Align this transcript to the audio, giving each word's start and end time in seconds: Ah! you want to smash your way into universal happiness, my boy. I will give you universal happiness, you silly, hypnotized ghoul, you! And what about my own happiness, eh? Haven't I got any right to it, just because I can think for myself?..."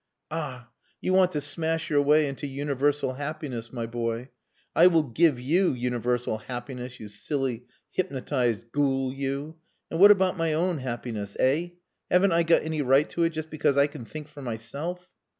Ah! 0.31 0.71
you 0.99 1.13
want 1.13 1.31
to 1.33 1.41
smash 1.41 1.91
your 1.91 2.01
way 2.01 2.27
into 2.27 2.47
universal 2.47 3.13
happiness, 3.13 3.71
my 3.71 3.85
boy. 3.85 4.29
I 4.75 4.87
will 4.87 5.03
give 5.03 5.39
you 5.39 5.73
universal 5.73 6.39
happiness, 6.39 6.99
you 6.99 7.07
silly, 7.07 7.67
hypnotized 7.91 8.71
ghoul, 8.71 9.13
you! 9.13 9.57
And 9.91 9.99
what 9.99 10.09
about 10.09 10.37
my 10.37 10.53
own 10.53 10.79
happiness, 10.79 11.37
eh? 11.39 11.67
Haven't 12.09 12.31
I 12.31 12.41
got 12.41 12.63
any 12.63 12.81
right 12.81 13.07
to 13.11 13.21
it, 13.25 13.29
just 13.29 13.51
because 13.51 13.77
I 13.77 13.85
can 13.85 14.05
think 14.05 14.27
for 14.27 14.41
myself?..." 14.41 15.07